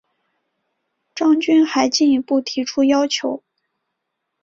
[1.13, 3.43] 张军还进一步提出要求